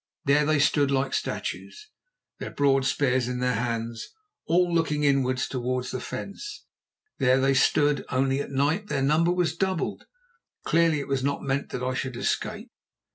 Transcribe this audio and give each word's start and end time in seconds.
There 0.25 0.47
they 0.47 0.57
stood 0.57 0.89
like 0.89 1.13
statues, 1.13 1.91
their 2.39 2.49
broad 2.49 2.85
spears 2.85 3.27
in 3.27 3.37
their 3.37 3.53
hands, 3.53 4.07
all 4.47 4.73
looking 4.73 5.03
inwards 5.03 5.47
towards 5.47 5.91
the 5.91 5.99
fence. 6.01 6.65
There 7.19 7.39
they 7.39 7.53
stood—only 7.53 8.41
at 8.41 8.49
night 8.49 8.87
their 8.87 9.03
number 9.03 9.31
was 9.31 9.55
doubled. 9.55 10.07
Clearly 10.63 11.01
it 11.01 11.07
was 11.07 11.23
not 11.23 11.43
meant 11.43 11.69
that 11.69 11.83
I 11.83 11.93
should 11.93 12.15
escape. 12.17 12.71